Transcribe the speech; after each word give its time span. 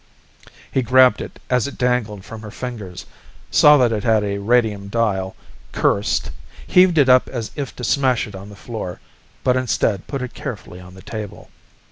He 0.71 0.81
grabbed 0.81 1.21
it 1.21 1.39
as 1.47 1.67
it 1.67 1.77
dangled 1.77 2.25
from 2.25 2.41
her 2.41 2.49
fingers, 2.49 3.05
saw 3.51 3.77
that 3.77 3.91
it 3.91 4.03
had 4.03 4.23
a 4.23 4.39
radium 4.39 4.87
dial, 4.87 5.35
cursed, 5.73 6.31
heaved 6.65 6.97
it 6.97 7.07
up 7.07 7.27
as 7.27 7.51
if 7.55 7.75
to 7.75 7.83
smash 7.83 8.25
it 8.25 8.33
on 8.33 8.49
the 8.49 8.55
floor, 8.55 8.99
but 9.43 9.55
instead 9.55 10.07
put 10.07 10.23
it 10.23 10.33
carefully 10.33 10.79
on 10.79 10.95
the 10.95 11.03
table. 11.03 11.51